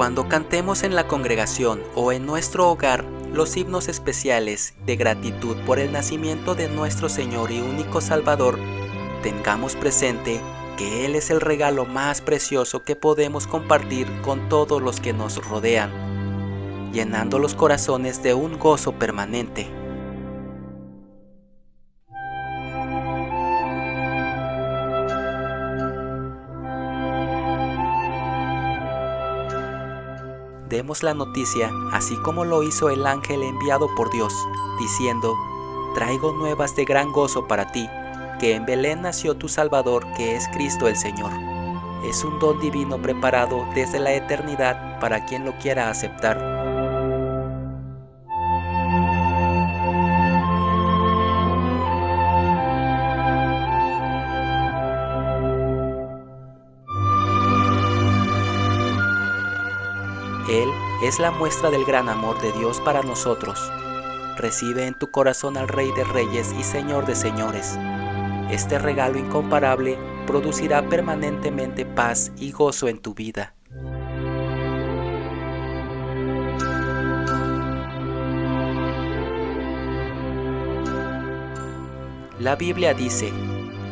Cuando 0.00 0.30
cantemos 0.30 0.82
en 0.82 0.94
la 0.94 1.06
congregación 1.06 1.82
o 1.94 2.10
en 2.10 2.24
nuestro 2.24 2.70
hogar 2.70 3.04
los 3.34 3.54
himnos 3.58 3.86
especiales 3.86 4.72
de 4.86 4.96
gratitud 4.96 5.58
por 5.66 5.78
el 5.78 5.92
nacimiento 5.92 6.54
de 6.54 6.70
nuestro 6.70 7.10
Señor 7.10 7.52
y 7.52 7.60
único 7.60 8.00
Salvador, 8.00 8.58
tengamos 9.22 9.76
presente 9.76 10.40
que 10.78 11.04
Él 11.04 11.16
es 11.16 11.28
el 11.28 11.42
regalo 11.42 11.84
más 11.84 12.22
precioso 12.22 12.82
que 12.82 12.96
podemos 12.96 13.46
compartir 13.46 14.06
con 14.22 14.48
todos 14.48 14.80
los 14.80 15.00
que 15.00 15.12
nos 15.12 15.36
rodean, 15.46 15.90
llenando 16.94 17.38
los 17.38 17.54
corazones 17.54 18.22
de 18.22 18.32
un 18.32 18.58
gozo 18.58 18.92
permanente. 18.92 19.79
Demos 30.70 31.02
la 31.02 31.12
noticia, 31.12 31.70
así 31.92 32.16
como 32.16 32.46
lo 32.46 32.62
hizo 32.62 32.88
el 32.88 33.06
ángel 33.06 33.42
enviado 33.42 33.88
por 33.96 34.10
Dios, 34.10 34.32
diciendo, 34.78 35.34
Traigo 35.94 36.32
nuevas 36.32 36.76
de 36.76 36.84
gran 36.84 37.12
gozo 37.12 37.46
para 37.46 37.72
ti, 37.72 37.88
que 38.38 38.54
en 38.54 38.64
Belén 38.64 39.02
nació 39.02 39.34
tu 39.36 39.48
Salvador, 39.48 40.06
que 40.16 40.36
es 40.36 40.48
Cristo 40.48 40.88
el 40.88 40.96
Señor. 40.96 41.32
Es 42.04 42.24
un 42.24 42.38
don 42.38 42.58
divino 42.60 43.02
preparado 43.02 43.66
desde 43.74 43.98
la 43.98 44.14
eternidad 44.14 44.98
para 45.00 45.26
quien 45.26 45.44
lo 45.44 45.52
quiera 45.58 45.90
aceptar. 45.90 46.59
Él 60.50 60.68
es 61.00 61.20
la 61.20 61.30
muestra 61.30 61.70
del 61.70 61.84
gran 61.84 62.08
amor 62.08 62.40
de 62.40 62.50
Dios 62.50 62.80
para 62.80 63.02
nosotros. 63.02 63.70
Recibe 64.36 64.86
en 64.86 64.98
tu 64.98 65.08
corazón 65.12 65.56
al 65.56 65.68
Rey 65.68 65.92
de 65.92 66.02
Reyes 66.02 66.52
y 66.58 66.64
Señor 66.64 67.06
de 67.06 67.14
Señores. 67.14 67.78
Este 68.50 68.80
regalo 68.80 69.16
incomparable 69.16 69.96
producirá 70.26 70.88
permanentemente 70.88 71.86
paz 71.86 72.32
y 72.36 72.50
gozo 72.50 72.88
en 72.88 72.98
tu 72.98 73.14
vida. 73.14 73.54
La 82.40 82.56
Biblia 82.56 82.92
dice, 82.92 83.32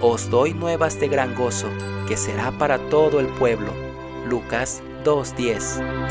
Os 0.00 0.30
doy 0.30 0.54
nuevas 0.54 1.00
de 1.00 1.08
gran 1.08 1.34
gozo, 1.34 1.68
que 2.06 2.16
será 2.16 2.52
para 2.52 2.78
todo 2.90 3.18
el 3.18 3.26
pueblo. 3.26 3.72
Lucas 4.28 4.84
2.10 5.04 6.04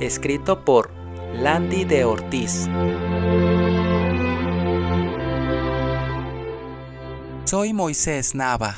escrito 0.00 0.64
por 0.64 0.90
Landy 1.32 1.84
de 1.84 2.04
Ortiz. 2.04 2.68
Soy 7.44 7.72
Moisés 7.72 8.34
Nava. 8.34 8.76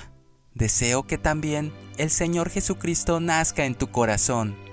Deseo 0.54 1.06
que 1.06 1.18
también 1.18 1.72
el 1.98 2.10
Señor 2.10 2.50
Jesucristo 2.50 3.20
nazca 3.20 3.66
en 3.66 3.74
tu 3.74 3.88
corazón 3.88 4.65